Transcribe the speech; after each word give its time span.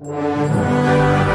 Música 0.00 1.27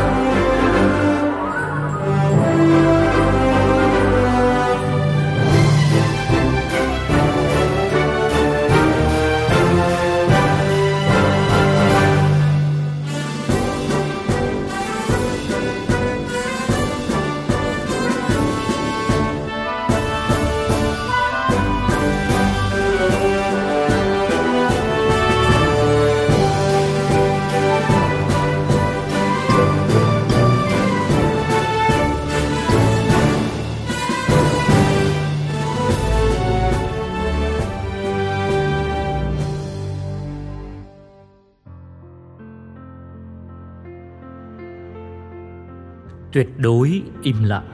tuyệt 46.34 46.48
đối 46.58 47.02
im 47.22 47.44
lặng. 47.44 47.68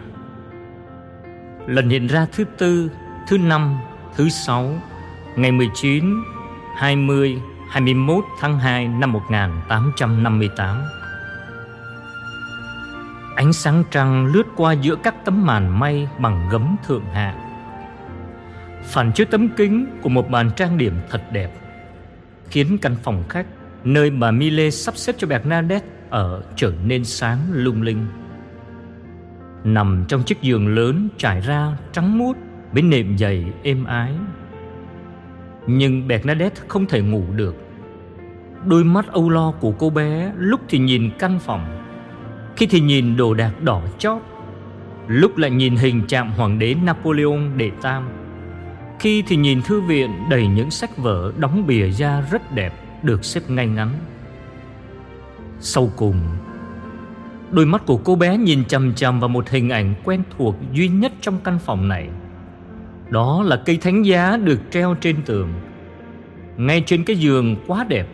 Lần 1.67 1.90
hiện 1.90 2.08
ra 2.08 2.27
thứ 2.31 2.44
tư, 2.58 2.91
thứ 3.27 3.38
năm, 3.38 3.80
thứ 4.16 4.30
sáu, 4.30 4.73
ngày 5.36 5.52
19 5.52 6.23
20 6.76 7.41
21 7.70 8.23
tháng 8.40 8.59
2 8.59 8.88
năm 8.88 9.12
1858 9.12 10.81
Ánh 13.36 13.53
sáng 13.53 13.84
trăng 13.92 14.25
lướt 14.25 14.44
qua 14.56 14.73
giữa 14.73 14.95
các 14.95 15.25
tấm 15.25 15.45
màn 15.45 15.80
mây 15.80 16.08
bằng 16.19 16.50
gấm 16.52 16.75
thượng 16.88 17.06
hạng 17.06 17.39
Phản 18.84 19.12
chiếu 19.12 19.25
tấm 19.31 19.50
kính 19.50 19.86
của 20.02 20.09
một 20.09 20.30
bàn 20.30 20.52
trang 20.56 20.78
điểm 20.78 20.94
thật 21.09 21.22
đẹp, 21.31 21.52
Khiến 22.50 22.78
căn 22.81 22.95
phòng 23.03 23.23
khách 23.30 23.45
Nơi 23.84 24.09
bà 24.09 24.31
Mille 24.31 24.69
sắp 24.69 24.97
xếp 24.97 25.16
cho 25.17 25.28
Bernadette 25.28 25.88
ở 26.09 26.44
trở 26.56 26.73
nên 26.86 27.06
sáng 27.06 27.39
lung 27.52 27.81
linh. 27.81 28.06
Nằm 29.64 30.06
trong 30.08 30.24
chiếc 30.24 30.42
giường 30.42 30.68
lớn 30.68 31.10
trải 31.18 31.42
ra 31.42 31.78
trắng 31.92 32.18
muốt 32.18 32.38
Với 32.72 32.82
nệm 32.82 33.18
dày 33.18 33.46
êm 33.64 33.86
ái. 33.86 34.14
Nhưng 35.68 36.08
Bernadette 36.08 36.62
không 36.68 36.86
thể 36.86 37.02
ngủ 37.02 37.24
được. 37.36 37.56
Đôi 38.66 38.84
mắt 38.84 39.08
âu 39.08 39.30
lo 39.30 39.52
của 39.52 39.72
cô 39.72 39.90
bé 39.90 40.32
Lúc 40.38 40.62
thì 40.70 40.80
nhìn 40.80 41.10
căn 41.20 41.40
phòng, 41.40 41.86
Khi 42.56 42.66
thì 42.66 42.80
nhìn 42.80 43.18
đồ 43.18 43.34
đạc 43.34 43.52
đỏ 43.62 43.82
chót, 43.98 44.22
Lúc 45.08 45.38
lại 45.38 45.52
nhìn 45.52 45.76
hình 45.76 46.02
chạm 46.08 46.32
hoàng 46.32 46.60
đế 46.60 46.76
Napoleon 46.84 47.58
đệ 47.58 47.72
tam, 47.82 48.10
Khi 49.00 49.24
thì 49.28 49.36
nhìn 49.36 49.62
thư 49.62 49.82
viện 49.82 50.12
đầy 50.30 50.48
những 50.48 50.72
sách 50.72 50.98
vở 50.98 51.34
đóng 51.38 51.68
bìa 51.68 51.90
da 51.90 52.22
rất 52.32 52.56
đẹp 52.56 52.74
Được 53.04 53.26
xếp 53.26 53.42
ngay 53.50 53.68
ngắn. 53.68 53.90
Sau 55.60 55.90
cùng 55.96 56.22
Đôi 57.52 57.66
mắt 57.66 57.86
của 57.86 57.97
cô 57.97 58.16
bé 58.16 58.38
nhìn 58.38 58.66
chầm 58.66 58.94
chầm 58.94 59.19
vào 59.19 59.30
một 59.30 59.50
hình 59.50 59.69
ảnh 59.69 59.94
quen 60.03 60.23
thuộc 60.38 60.55
duy 60.73 60.88
nhất 60.88 61.11
trong 61.22 61.39
căn 61.44 61.59
phòng 61.59 61.88
này. 61.88 62.09
Đó 63.09 63.44
là 63.45 63.61
cây 63.66 63.78
thánh 63.78 64.06
giá 64.06 64.38
được 64.38 64.59
treo 64.72 64.95
trên 65.02 65.16
tường, 65.25 65.53
ngay 66.58 66.83
trên 66.86 67.03
cái 67.03 67.16
giường 67.16 67.56
quá 67.67 67.86
đẹp. 67.89 68.08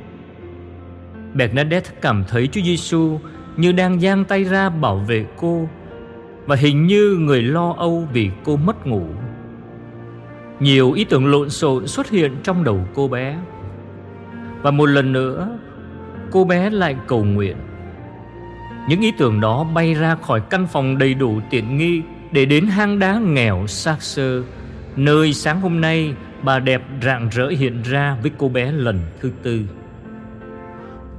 Bernadette 1.34 1.90
cảm 2.02 2.24
thấy 2.28 2.48
Chúa 2.48 2.62
Giêsu 2.62 3.20
như 3.58 3.72
đang 3.72 4.00
giang 4.00 4.26
tay 4.26 4.44
ra 4.44 4.70
bảo 4.70 4.98
vệ 4.98 5.26
cô 5.38 5.70
và 6.46 6.56
hình 6.56 6.88
như 6.88 7.18
người 7.20 7.42
lo 7.42 7.74
âu 7.78 8.08
vì 8.14 8.30
cô 8.44 8.56
mất 8.56 8.88
ngủ. 8.88 9.04
Nhiều 10.60 10.92
ý 10.92 11.04
tưởng 11.04 11.26
lộn 11.26 11.50
xộn 11.50 11.88
xuất 11.88 12.10
hiện 12.10 12.32
trong 12.44 12.64
đầu 12.64 12.80
cô 12.94 13.08
bé. 13.08 13.40
Và 14.62 14.72
một 14.72 14.86
lần 14.86 15.12
nữa, 15.12 15.58
cô 16.32 16.46
bé 16.46 16.70
lại 16.70 16.96
cầu 17.08 17.24
nguyện 17.24 17.58
những 18.90 19.02
ý 19.02 19.12
tưởng 19.18 19.42
đó 19.42 19.64
bay 19.64 19.94
ra 19.94 20.16
khỏi 20.16 20.42
căn 20.50 20.68
phòng 20.68 20.98
đầy 20.98 21.14
đủ 21.14 21.42
tiện 21.50 21.78
nghi 21.78 22.02
để 22.32 22.46
đến 22.46 22.68
hang 22.68 23.00
đá 23.00 23.20
nghèo 23.20 23.68
xác 23.68 24.02
xơ 24.02 24.44
nơi 24.96 25.34
sáng 25.34 25.62
hôm 25.62 25.82
nay 25.82 26.14
bà 26.44 26.60
đẹp 26.60 26.82
rạng 27.02 27.30
rỡ 27.30 27.48
hiện 27.48 27.82
ra 27.82 28.18
với 28.22 28.32
cô 28.38 28.50
bé 28.50 28.72
lần 28.72 29.00
thứ 29.22 29.32
tư. 29.44 29.62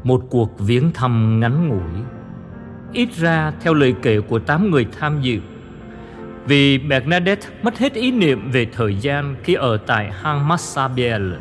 Một 0.02 0.22
cuộc 0.30 0.58
viếng 0.58 0.92
thăm 0.92 1.40
ngắn 1.40 1.68
ngủi, 1.68 2.02
ít 2.92 3.08
ra 3.16 3.52
theo 3.60 3.74
lời 3.74 3.94
kể 4.02 4.20
của 4.20 4.38
tám 4.38 4.70
người 4.70 4.86
tham 4.98 5.22
dự. 5.22 5.40
Vì 6.46 6.78
Bernadette 6.78 7.48
mất 7.62 7.78
hết 7.78 7.92
ý 7.94 8.10
niệm 8.10 8.50
về 8.50 8.66
thời 8.72 8.96
gian 8.96 9.36
khi 9.44 9.54
ở 9.54 9.76
tại 9.76 10.12
hang 10.22 10.48
Massabielle. 10.48 11.36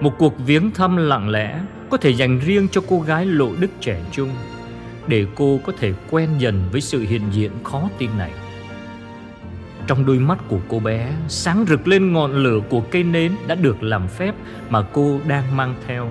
Một 0.00 0.18
cuộc 0.18 0.34
viếng 0.46 0.70
thăm 0.70 0.96
lặng 0.96 1.28
lẽ 1.28 1.60
có 1.90 1.96
thể 1.96 2.10
dành 2.10 2.38
riêng 2.38 2.68
cho 2.72 2.80
cô 2.88 3.00
gái 3.00 3.26
lộ 3.26 3.50
đức 3.60 3.70
trẻ 3.80 4.00
trung 4.12 4.28
để 5.08 5.26
cô 5.34 5.60
có 5.64 5.72
thể 5.78 5.92
quen 6.10 6.30
dần 6.38 6.64
với 6.72 6.80
sự 6.80 7.00
hiện 7.00 7.22
diện 7.30 7.50
khó 7.64 7.88
tin 7.98 8.10
này. 8.18 8.30
Trong 9.86 10.06
đôi 10.06 10.18
mắt 10.18 10.38
của 10.48 10.58
cô 10.68 10.80
bé, 10.80 11.12
sáng 11.28 11.64
rực 11.68 11.88
lên 11.88 12.12
ngọn 12.12 12.32
lửa 12.32 12.60
của 12.68 12.80
cây 12.80 13.02
nến 13.02 13.32
đã 13.46 13.54
được 13.54 13.82
làm 13.82 14.08
phép 14.08 14.34
mà 14.70 14.82
cô 14.92 15.20
đang 15.26 15.56
mang 15.56 15.74
theo. 15.86 16.10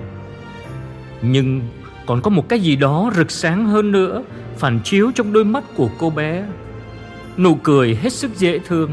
Nhưng 1.22 1.60
còn 2.06 2.22
có 2.22 2.30
một 2.30 2.48
cái 2.48 2.60
gì 2.60 2.76
đó 2.76 3.10
rực 3.16 3.30
sáng 3.30 3.66
hơn 3.66 3.92
nữa, 3.92 4.22
phản 4.56 4.80
chiếu 4.84 5.10
trong 5.14 5.32
đôi 5.32 5.44
mắt 5.44 5.64
của 5.76 5.90
cô 5.98 6.10
bé. 6.10 6.44
Nụ 7.36 7.54
cười 7.54 7.94
hết 8.02 8.12
sức 8.12 8.36
dễ 8.36 8.58
thương. 8.58 8.90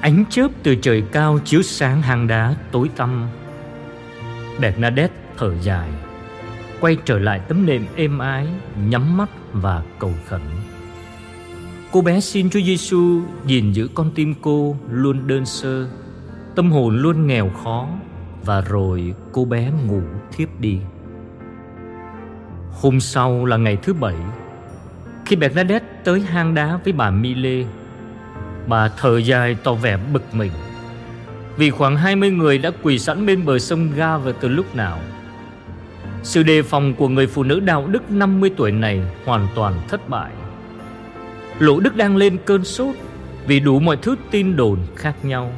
Ánh 0.00 0.24
chớp 0.30 0.48
từ 0.62 0.74
trời 0.74 1.02
cao 1.12 1.38
chiếu 1.44 1.62
sáng 1.62 2.02
hang 2.02 2.26
đá 2.26 2.54
tối 2.72 2.90
tăm. 2.96 3.28
Bernadette 4.60 5.14
thở 5.36 5.52
dài 5.62 5.88
quay 6.84 6.96
trở 7.04 7.18
lại 7.18 7.40
tấm 7.48 7.66
nệm 7.66 7.86
êm 7.96 8.18
ái, 8.18 8.48
nhắm 8.88 9.16
mắt 9.16 9.28
và 9.52 9.82
cầu 9.98 10.12
khẩn. 10.26 10.40
Cô 11.92 12.00
bé 12.00 12.20
xin 12.20 12.50
Chúa 12.50 12.60
Giêsu 12.60 13.20
gìn 13.46 13.72
giữ 13.72 13.88
con 13.94 14.10
tim 14.14 14.34
cô 14.42 14.76
luôn 14.90 15.26
đơn 15.26 15.46
sơ, 15.46 15.86
tâm 16.54 16.72
hồn 16.72 16.96
luôn 16.96 17.26
nghèo 17.26 17.50
khó 17.64 17.88
và 18.44 18.60
rồi 18.60 19.14
cô 19.32 19.44
bé 19.44 19.70
ngủ 19.86 20.02
thiếp 20.32 20.60
đi. 20.60 20.78
Hôm 22.72 23.00
sau 23.00 23.44
là 23.44 23.56
ngày 23.56 23.76
thứ 23.82 23.94
bảy, 23.94 24.16
khi 25.26 25.36
Bernadette 25.36 25.86
tới 26.04 26.20
hang 26.20 26.54
đá 26.54 26.80
với 26.84 26.92
bà 26.92 27.10
Mille, 27.10 27.66
bà 28.66 28.88
thở 28.88 29.18
dài 29.18 29.56
tỏ 29.64 29.74
vẻ 29.74 29.98
bực 30.12 30.34
mình 30.34 30.52
vì 31.56 31.70
khoảng 31.70 31.96
20 31.96 32.30
người 32.30 32.58
đã 32.58 32.70
quỳ 32.82 32.98
sẵn 32.98 33.26
bên 33.26 33.44
bờ 33.44 33.58
sông 33.58 33.90
Ga 33.96 34.16
vào 34.16 34.32
từ 34.40 34.48
lúc 34.48 34.76
nào– 34.76 34.98
sự 36.24 36.42
đề 36.42 36.62
phòng 36.62 36.94
của 36.94 37.08
người 37.08 37.26
phụ 37.26 37.42
nữ 37.42 37.60
đạo 37.60 37.86
đức 37.86 38.10
50 38.10 38.50
tuổi 38.56 38.72
này 38.72 39.00
hoàn 39.24 39.46
toàn 39.54 39.74
thất 39.88 40.08
bại. 40.08 40.32
Lỗ 41.58 41.80
Đức 41.80 41.96
đang 41.96 42.16
lên 42.16 42.38
cơn 42.44 42.64
sốt 42.64 42.94
vì 43.46 43.60
đủ 43.60 43.80
mọi 43.80 43.96
thứ 43.96 44.16
tin 44.30 44.56
đồn 44.56 44.78
khác 44.96 45.24
nhau. 45.24 45.52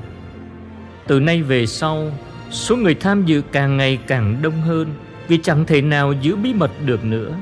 Từ 1.06 1.20
nay 1.20 1.42
về 1.42 1.66
sau, 1.66 2.12
số 2.50 2.76
người 2.76 2.94
tham 2.94 3.24
dự 3.24 3.42
càng 3.52 3.76
ngày 3.76 3.98
càng 4.06 4.38
đông 4.42 4.60
hơn 4.60 4.88
vì 5.28 5.38
chẳng 5.38 5.64
thể 5.64 5.82
nào 5.82 6.12
giữ 6.12 6.36
bí 6.36 6.54
mật 6.54 6.70
được 6.84 7.04
nữa. 7.04 7.34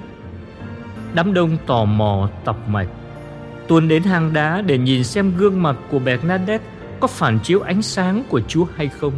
Đám 1.15 1.35
đông 1.35 1.57
tò 1.67 1.85
mò 1.85 2.29
tập 2.45 2.57
mạch 2.69 2.89
tuôn 3.69 3.89
đến 3.89 4.03
hang 4.03 4.33
đá 4.33 4.63
để 4.67 4.79
nhìn 4.79 5.05
xem 5.05 5.33
gương 5.37 5.63
mặt 5.63 5.77
của 5.91 5.99
Bernadette 5.99 6.65
có 7.01 7.07
phản 7.07 7.39
chiếu 7.39 7.61
ánh 7.61 7.83
sáng 7.83 8.23
của 8.29 8.41
Chúa 8.49 8.67
hay 8.77 8.89
không. 8.89 9.13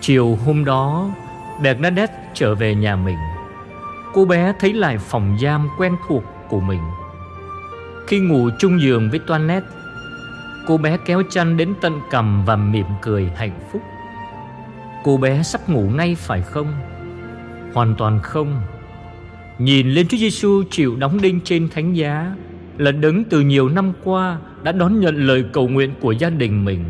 Chiều 0.00 0.38
hôm 0.44 0.64
đó, 0.64 1.10
Bernadette 1.62 2.14
trở 2.34 2.54
về 2.54 2.74
nhà 2.74 2.96
mình. 2.96 3.18
Cô 4.12 4.24
bé 4.24 4.54
thấy 4.60 4.72
lại 4.72 4.98
phòng 4.98 5.36
giam 5.42 5.68
quen 5.78 5.96
thuộc 6.08 6.24
của 6.48 6.60
mình. 6.60 6.80
Khi 8.06 8.20
ngủ 8.20 8.50
chung 8.58 8.80
giường 8.80 9.10
với 9.10 9.18
Toinette 9.18 9.66
Cô 10.66 10.76
bé 10.76 10.96
kéo 11.04 11.22
chăn 11.30 11.56
đến 11.56 11.74
tận 11.80 12.00
cầm 12.10 12.44
và 12.44 12.56
mỉm 12.56 12.86
cười 13.02 13.30
hạnh 13.36 13.60
phúc. 13.72 13.82
Cô 15.04 15.16
bé 15.16 15.42
sắp 15.42 15.68
ngủ 15.68 15.90
ngay 15.90 16.14
phải 16.14 16.42
không? 16.42 16.72
Hoàn 17.74 17.94
toàn 17.98 18.20
không. 18.22 18.62
Nhìn 19.58 19.90
lên 19.90 20.08
Chúa 20.08 20.16
Giêsu 20.16 20.62
chịu 20.70 20.96
đóng 20.96 21.20
đinh 21.22 21.40
trên 21.44 21.68
thánh 21.68 21.96
giá 21.96 22.34
Là 22.78 22.92
đứng 22.92 23.24
từ 23.24 23.40
nhiều 23.40 23.68
năm 23.68 23.92
qua 24.04 24.38
đã 24.62 24.72
đón 24.72 25.00
nhận 25.00 25.26
lời 25.26 25.44
cầu 25.52 25.68
nguyện 25.68 25.94
của 26.00 26.12
gia 26.12 26.30
đình 26.30 26.64
mình. 26.64 26.84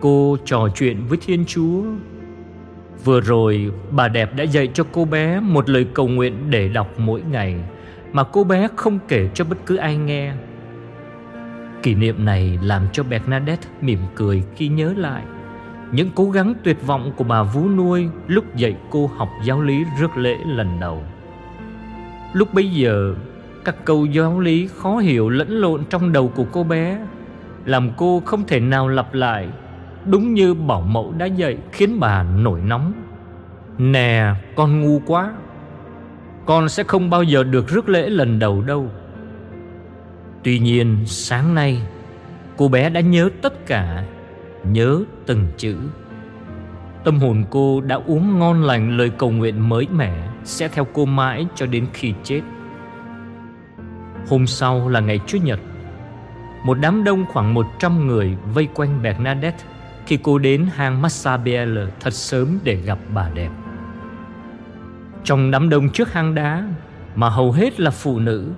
Cô 0.00 0.36
trò 0.44 0.68
chuyện 0.76 1.06
với 1.08 1.18
Thiên 1.26 1.44
Chúa. 1.46 1.82
Vừa 3.04 3.20
rồi 3.20 3.70
bà 3.90 4.08
đẹp 4.08 4.36
đã 4.36 4.44
dạy 4.44 4.68
cho 4.74 4.84
cô 4.92 5.04
bé 5.04 5.40
một 5.40 5.68
lời 5.68 5.86
cầu 5.94 6.08
nguyện 6.08 6.50
để 6.50 6.68
đọc 6.68 6.94
mỗi 6.98 7.22
ngày 7.30 7.56
Mà 8.12 8.24
cô 8.24 8.44
bé 8.44 8.68
không 8.76 8.98
kể 9.08 9.28
cho 9.34 9.44
bất 9.44 9.66
cứ 9.66 9.76
ai 9.76 9.96
nghe 9.96 10.32
Kỷ 11.82 11.94
niệm 11.94 12.24
này 12.24 12.58
làm 12.62 12.82
cho 12.92 13.02
Bernadette 13.02 13.68
mỉm 13.80 13.98
cười 14.14 14.42
khi 14.56 14.68
nhớ 14.68 14.94
lại 14.96 15.22
những 15.92 16.10
cố 16.14 16.30
gắng 16.30 16.54
tuyệt 16.62 16.86
vọng 16.86 17.12
của 17.16 17.24
bà 17.24 17.42
vú 17.42 17.68
nuôi 17.68 18.08
lúc 18.26 18.56
dạy 18.56 18.76
cô 18.90 19.10
học 19.16 19.28
giáo 19.44 19.62
lý 19.62 19.84
rước 20.00 20.16
lễ 20.16 20.36
lần 20.46 20.80
đầu. 20.80 21.02
Lúc 22.32 22.54
bấy 22.54 22.70
giờ, 22.70 23.14
các 23.64 23.84
câu 23.84 24.06
giáo 24.06 24.40
lý 24.40 24.68
khó 24.76 24.96
hiểu 24.96 25.28
lẫn 25.28 25.50
lộn 25.50 25.84
trong 25.90 26.12
đầu 26.12 26.28
của 26.28 26.44
cô 26.52 26.64
bé 26.64 26.98
làm 27.64 27.90
cô 27.96 28.22
không 28.26 28.44
thể 28.46 28.60
nào 28.60 28.88
lặp 28.88 29.14
lại 29.14 29.48
đúng 30.06 30.34
như 30.34 30.54
bảo 30.54 30.80
mẫu 30.80 31.14
đã 31.18 31.26
dạy 31.26 31.58
khiến 31.72 32.00
bà 32.00 32.22
nổi 32.22 32.60
nóng. 32.60 32.92
Nè, 33.78 34.34
con 34.56 34.80
ngu 34.80 35.00
quá. 35.06 35.32
Con 36.46 36.68
sẽ 36.68 36.82
không 36.82 37.10
bao 37.10 37.22
giờ 37.22 37.44
được 37.44 37.68
rước 37.68 37.88
lễ 37.88 38.08
lần 38.08 38.38
đầu 38.38 38.62
đâu. 38.62 38.88
Tuy 40.42 40.58
nhiên, 40.58 40.98
sáng 41.06 41.54
nay, 41.54 41.82
cô 42.56 42.68
bé 42.68 42.90
đã 42.90 43.00
nhớ 43.00 43.30
tất 43.42 43.66
cả 43.66 44.04
nhớ 44.64 45.00
từng 45.26 45.46
chữ 45.56 45.76
Tâm 47.04 47.18
hồn 47.18 47.44
cô 47.50 47.80
đã 47.80 47.96
uống 48.06 48.38
ngon 48.38 48.62
lành 48.62 48.96
lời 48.96 49.10
cầu 49.18 49.30
nguyện 49.30 49.68
mới 49.68 49.88
mẻ 49.92 50.28
Sẽ 50.44 50.68
theo 50.68 50.86
cô 50.92 51.04
mãi 51.04 51.46
cho 51.54 51.66
đến 51.66 51.86
khi 51.92 52.14
chết 52.22 52.40
Hôm 54.28 54.46
sau 54.46 54.88
là 54.88 55.00
ngày 55.00 55.20
Chủ 55.26 55.38
nhật 55.38 55.60
Một 56.64 56.78
đám 56.80 57.04
đông 57.04 57.24
khoảng 57.32 57.54
100 57.54 58.06
người 58.06 58.36
vây 58.54 58.68
quanh 58.74 59.02
Bernadette 59.02 59.64
khi 60.10 60.18
cô 60.22 60.38
đến 60.38 60.66
hang 60.74 61.02
Massabielle 61.02 61.86
thật 62.00 62.12
sớm 62.12 62.58
để 62.64 62.74
gặp 62.74 62.98
bà 63.14 63.30
đẹp 63.34 63.50
Trong 65.24 65.50
đám 65.50 65.68
đông 65.68 65.90
trước 65.90 66.12
hang 66.12 66.34
đá 66.34 66.68
Mà 67.14 67.28
hầu 67.28 67.52
hết 67.52 67.80
là 67.80 67.90
phụ 67.90 68.18
nữ 68.18 68.48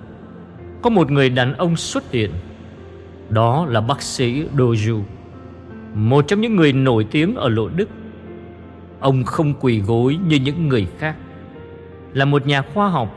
Có 0.81 0.89
một 0.89 1.11
người 1.11 1.29
đàn 1.29 1.53
ông 1.53 1.75
xuất 1.75 2.11
hiện 2.11 2.31
Đó 3.29 3.65
là 3.65 3.81
bác 3.81 4.01
sĩ 4.01 4.45
Doju 4.55 5.01
một 5.93 6.27
trong 6.27 6.41
những 6.41 6.55
người 6.55 6.73
nổi 6.73 7.05
tiếng 7.11 7.35
ở 7.35 7.49
Lộ 7.49 7.69
Đức. 7.69 7.89
Ông 8.99 9.23
không 9.23 9.53
quỳ 9.59 9.79
gối 9.79 10.17
như 10.27 10.35
những 10.35 10.67
người 10.67 10.87
khác. 10.99 11.15
Là 12.13 12.25
một 12.25 12.47
nhà 12.47 12.61
khoa 12.61 12.89
học, 12.89 13.15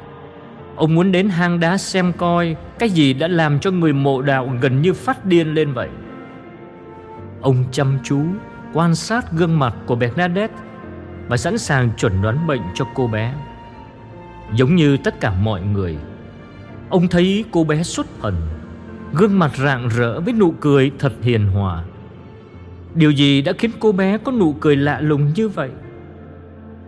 ông 0.77 0.95
muốn 0.95 1.13
đến 1.13 1.29
hang 1.29 1.61
đá 1.61 1.77
xem 1.77 2.13
coi 2.13 2.57
cái 2.79 2.91
gì 2.91 3.13
đã 3.13 3.29
làm 3.29 3.61
cho 3.61 3.71
người 3.71 3.93
mộ 3.93 4.23
đạo 4.23 4.51
gần 4.61 4.83
như 4.83 4.93
phát 4.93 5.25
điên 5.25 5.55
lên 5.55 5.73
vậy. 5.73 5.89
Ông 7.41 7.65
chăm 7.71 7.99
chú 8.03 8.23
quan 8.73 8.95
sát 8.95 9.33
gương 9.33 9.59
mặt 9.59 9.75
của 9.87 9.95
Bernadette 9.95 10.55
và 11.29 11.37
sẵn 11.37 11.59
sàng 11.59 11.91
chuẩn 11.99 12.23
đoán 12.23 12.47
bệnh 12.47 12.63
cho 12.75 12.85
cô 12.95 13.07
bé. 13.07 13.35
Giống 14.55 14.77
như 14.77 14.97
tất 14.97 15.21
cả 15.21 15.35
mọi 15.43 15.63
người, 15.63 15.97
ông 16.89 17.09
thấy 17.09 17.45
cô 17.51 17.65
bé 17.65 17.83
xuất 17.83 18.07
thần, 18.23 18.35
gương 19.13 19.39
mặt 19.39 19.57
rạng 19.57 19.89
rỡ 19.89 20.21
với 20.21 20.33
nụ 20.33 20.51
cười 20.61 20.91
thật 20.99 21.13
hiền 21.23 21.47
hòa. 21.47 21.85
Điều 22.95 23.11
gì 23.11 23.43
đã 23.43 23.53
khiến 23.59 23.71
cô 23.81 23.93
bé 23.93 24.19
có 24.19 24.33
nụ 24.33 24.53
cười 24.53 24.77
lạ 24.77 25.01
lùng 25.01 25.33
như 25.35 25.49
vậy? 25.49 25.71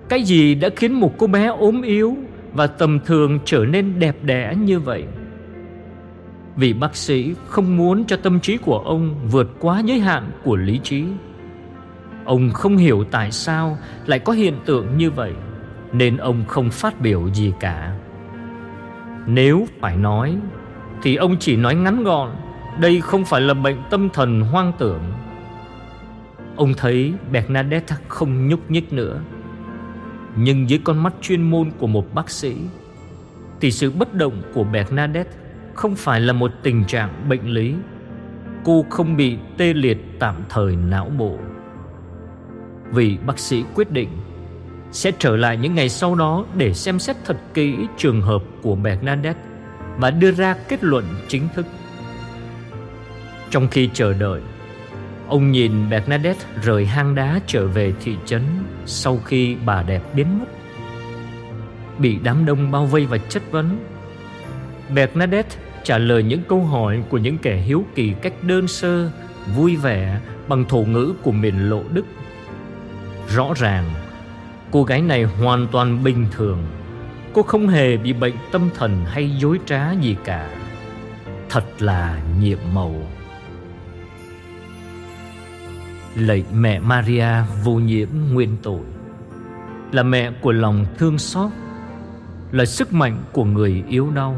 Cái 0.09 0.23
gì 0.23 0.55
đã 0.55 0.69
khiến 0.77 0.93
một 0.93 1.15
cô 1.19 1.27
bé 1.27 1.47
ốm 1.47 1.83
yếu 1.83 2.17
và 2.53 2.67
tầm 2.67 2.99
thường 3.07 3.39
trở 3.45 3.65
nên 3.65 3.99
đẹp 3.99 4.17
đẽ 4.23 4.55
như 4.55 4.81
vậy? 4.81 5.05
Vì 6.59 6.73
bác 6.73 6.97
sĩ 6.97 7.35
không 7.47 7.77
muốn 7.77 8.05
cho 8.05 8.17
tâm 8.17 8.41
trí 8.41 8.57
của 8.57 8.79
ông 8.79 9.15
vượt 9.31 9.51
quá 9.61 9.83
giới 9.85 10.01
hạn 10.01 10.31
của 10.45 10.57
lý 10.57 10.81
trí. 10.83 11.05
Ông 12.25 12.51
không 12.53 12.77
hiểu 12.77 13.05
tại 13.11 13.33
sao 13.33 13.79
lại 14.07 14.19
có 14.19 14.33
hiện 14.33 14.55
tượng 14.65 14.97
như 14.97 15.11
vậy, 15.11 15.33
nên 15.93 16.17
ông 16.17 16.45
không 16.49 16.71
phát 16.71 17.01
biểu 17.01 17.29
gì 17.35 17.53
cả. 17.61 17.97
Nếu 19.27 19.67
phải 19.81 19.97
nói, 19.97 20.37
thì 21.03 21.17
ông 21.17 21.37
chỉ 21.41 21.57
nói 21.57 21.75
ngắn 21.75 22.05
gọn, 22.05 22.31
đây 22.81 23.01
không 23.01 23.25
phải 23.25 23.41
là 23.41 23.55
bệnh 23.55 23.77
tâm 23.91 24.09
thần 24.09 24.41
hoang 24.41 24.73
tưởng 24.79 25.03
Ông 26.57 26.75
thấy 26.77 27.15
Bernadette 27.33 27.97
không 28.09 28.49
nhúc 28.49 28.71
nhích 28.71 28.93
nữa 28.93 29.21
Nhưng 30.37 30.71
dưới 30.71 30.81
con 30.85 31.03
mắt 31.03 31.15
chuyên 31.21 31.51
môn 31.51 31.71
của 31.79 31.87
một 31.87 32.15
bác 32.15 32.31
sĩ 32.31 32.57
Thì 33.61 33.71
sự 33.71 33.91
bất 33.91 34.15
động 34.15 34.43
của 34.55 34.65
Bernadette 34.65 35.31
không 35.79 35.97
phải 35.97 36.21
là 36.21 36.33
một 36.33 36.51
tình 36.63 36.85
trạng 36.85 37.29
bệnh 37.29 37.47
lý 37.47 37.75
Cô 38.65 38.85
không 38.91 39.17
bị 39.17 39.39
tê 39.57 39.75
liệt 39.75 39.99
tạm 40.19 40.35
thời 40.49 40.77
não 40.77 41.11
bộ 41.19 41.39
Vì 42.93 43.19
bác 43.27 43.39
sĩ 43.39 43.65
quyết 43.75 43.91
định 43.91 44.09
Sẽ 44.93 45.13
trở 45.19 45.37
lại 45.37 45.57
những 45.57 45.75
ngày 45.75 45.89
sau 45.89 46.15
đó 46.15 46.45
Để 46.57 46.75
xem 46.75 46.99
xét 46.99 47.17
thật 47.25 47.37
kỹ 47.55 47.75
trường 47.97 48.23
hợp 48.23 48.43
của 48.63 48.75
Bernadette 48.75 49.41
Và 49.97 50.11
đưa 50.11 50.33
ra 50.33 50.57
kết 50.69 50.85
luận 50.85 51.05
chính 51.29 51.49
thức 51.55 51.67
Trong 53.51 53.69
khi 53.69 53.91
chờ 53.93 54.13
đợi, 54.13 54.41
Ông 55.29 55.53
nhìn 55.53 55.91
Bernadette 55.91 56.45
rời 56.63 56.87
hang 56.87 57.15
đá 57.15 57.41
trở 57.47 57.67
về 57.67 57.93
thị 58.01 58.17
trấn 58.27 58.43
sau 58.87 59.19
khi 59.25 59.57
bà 59.65 59.83
đẹp 59.83 60.03
biến 60.15 60.39
mất. 60.39 60.47
Bị 61.99 62.19
đám 62.23 62.47
đông 62.47 62.71
bao 62.71 62.87
vây 62.87 63.07
và 63.07 63.19
chất 63.19 63.43
vấn. 63.51 63.79
Bernadette 64.95 65.68
trả 65.89 65.99
lời 65.99 66.23
những 66.23 66.43
câu 66.49 66.65
hỏi 66.65 67.03
của 67.09 67.19
những 67.19 67.39
kẻ 67.39 67.57
hiếu 67.57 67.85
kỳ 67.95 68.15
cách 68.23 68.33
đơn 68.43 68.69
sơ, 68.69 69.11
vui 69.57 69.77
vẻ 69.77 70.21
bằng 70.49 70.65
thổ 70.69 70.79
ngữ 70.79 71.15
của 71.23 71.33
miền 71.33 71.71
lộ 71.71 71.83
Đức. 71.93 72.07
Rõ 73.29 73.55
ràng, 73.57 73.85
cô 74.71 74.85
gái 74.85 75.03
này 75.03 75.25
hoàn 75.25 75.67
toàn 75.73 76.05
bình 76.05 76.27
thường. 76.31 76.59
Cô 77.33 77.43
không 77.43 77.69
hề 77.69 77.97
bị 77.97 78.13
bệnh 78.13 78.35
tâm 78.53 78.71
thần 78.75 79.05
hay 79.05 79.31
dối 79.31 79.59
trá 79.67 79.93
gì 79.93 80.17
cả. 80.25 80.51
Thật 81.49 81.65
là 81.79 82.23
nhiệm 82.41 82.59
màu. 82.75 82.95
Lạy 86.17 86.45
mẹ 86.53 86.81
Maria 86.81 87.29
vô 87.65 87.73
nhiễm 87.73 88.09
nguyên 88.33 88.57
tội 88.63 88.85
Là 89.93 90.03
mẹ 90.03 90.33
của 90.41 90.53
lòng 90.53 90.87
thương 90.99 91.19
xót 91.19 91.51
Là 92.53 92.65
sức 92.65 92.93
mạnh 92.93 93.23
của 93.33 93.45
người 93.45 93.85
yếu 93.89 94.11
đau 94.11 94.37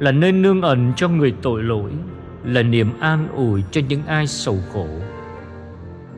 là 0.00 0.12
nơi 0.12 0.32
nương 0.32 0.62
ẩn 0.62 0.92
cho 0.96 1.08
người 1.08 1.34
tội 1.42 1.62
lỗi, 1.62 1.90
Là 2.44 2.62
niềm 2.62 3.00
an 3.00 3.28
ủi 3.34 3.62
cho 3.70 3.80
những 3.88 4.02
ai 4.06 4.26
sầu 4.26 4.58
khổ. 4.72 4.86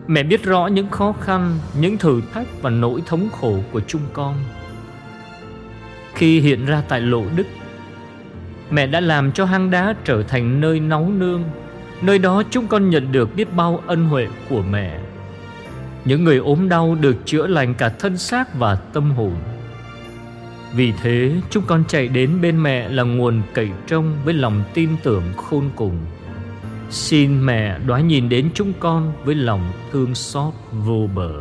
Mẹ 0.07 0.23
biết 0.23 0.45
rõ 0.45 0.67
những 0.67 0.91
khó 0.91 1.13
khăn, 1.21 1.59
Những 1.81 1.99
thử 1.99 2.21
thách 2.33 2.47
và 2.63 2.71
nỗi 2.71 3.03
thống 3.07 3.29
khổ 3.41 3.57
của 3.73 3.81
chúng 3.81 4.01
con. 4.13 4.35
Khi 6.15 6.41
hiện 6.41 6.67
ra 6.67 6.83
tại 6.89 7.01
lộ 7.01 7.23
đức, 7.37 7.47
Mẹ 8.71 8.87
đã 8.87 9.01
làm 9.01 9.33
cho 9.33 9.45
hang 9.45 9.71
đá 9.71 9.95
trở 10.05 10.23
thành 10.23 10.61
nơi 10.61 10.81
náu 10.81 11.11
nương, 11.19 11.45
Nơi 12.03 12.19
đó 12.19 12.43
chúng 12.51 12.67
con 12.67 12.91
nhận 12.91 13.13
được 13.13 13.37
biết 13.37 13.55
bao 13.57 13.83
ân 13.87 14.05
huệ 14.05 14.29
của 14.49 14.63
mẹ. 14.71 14.99
Những 16.05 16.25
người 16.25 16.37
ốm 16.37 16.69
đau 16.69 16.97
được 17.01 17.17
chữa 17.25 17.47
lành 17.47 17.75
cả 17.75 17.89
thân 17.89 18.17
xác 18.17 18.55
và 18.55 18.75
tâm 18.75 19.11
hồn. 19.11 19.35
Vì 20.75 20.93
thế, 21.03 21.33
chúng 21.51 21.65
con 21.67 21.85
chạy 21.89 22.09
đến 22.09 22.31
bên 22.43 22.63
mẹ 22.63 22.89
là 22.89 23.03
nguồn 23.03 23.43
cậy 23.55 23.69
trông 23.87 24.17
với 24.25 24.35
lòng 24.35 24.63
tin 24.75 24.89
tưởng 25.03 25.23
khôn 25.37 25.71
cùng. 25.77 25.99
Xin 26.91 27.47
mẹ 27.47 27.79
đoái 27.87 28.03
nhìn 28.03 28.29
đến 28.29 28.51
chúng 28.55 28.73
con 28.81 29.13
với 29.25 29.35
lòng 29.35 29.73
thương 29.93 30.15
xót 30.15 30.53
vô 30.73 31.09
bờ. 31.15 31.33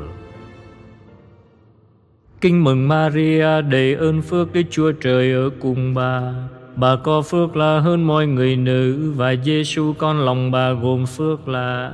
Kinh 2.42 2.64
mừng 2.64 2.88
Maria 2.88 3.62
đầy 3.62 3.94
ơn 3.94 4.22
phước 4.22 4.54
Đức 4.54 4.62
Chúa 4.72 4.92
Trời 4.92 5.32
ở 5.32 5.50
cùng 5.60 5.94
bà. 5.94 6.34
Bà 6.76 6.96
có 6.96 7.22
phước 7.22 7.56
là 7.56 7.80
hơn 7.80 8.08
mọi 8.08 8.28
người 8.28 8.56
nữ 8.56 9.12
Và 9.16 9.36
Giêsu 9.46 9.94
con 9.98 10.26
lòng 10.26 10.52
bà 10.52 10.72
gồm 10.72 11.06
phước 11.06 11.48
là 11.48 11.92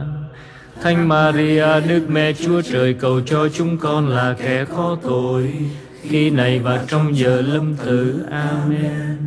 Thánh 0.82 1.08
Maria, 1.08 1.79
Đức 1.88 2.08
Mẹ 2.10 2.34
Chúa 2.34 2.62
Trời 2.62 2.94
cầu 2.94 3.22
cho 3.22 3.50
chúng 3.50 3.77
con 3.77 4.08
là 4.08 4.36
kẻ 4.39 4.65
khó 4.65 4.98
tội. 5.03 5.53
Khi 6.01 6.30
này 6.30 6.60
và 6.60 6.86
trong 6.88 7.18
giờ 7.18 7.42
lâm 7.42 7.75
tử, 7.75 8.25
Amen. 8.32 9.18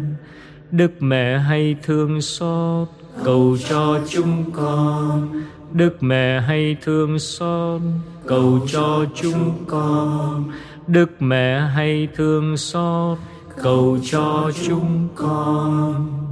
Đức 0.71 0.93
Mẹ 1.03 1.39
hay 1.39 1.77
thương 1.83 2.21
xót, 2.21 2.89
cầu 3.25 3.57
cho 3.69 4.00
chúng 4.09 4.50
con. 4.53 5.43
Đức 5.73 6.03
Mẹ 6.03 6.41
hay 6.41 6.77
thương 6.85 7.19
xót, 7.19 7.81
cầu 8.27 8.67
cho 8.73 9.05
chúng 9.15 9.65
con. 9.67 10.50
Đức 10.87 11.23
Mẹ 11.23 11.61
hay 11.61 12.09
thương 12.17 12.57
xót, 12.57 13.19
cầu 13.62 13.99
cho 14.11 14.50
chúng 14.67 15.09
con. 15.15 16.30